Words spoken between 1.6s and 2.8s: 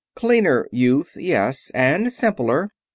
and simpler.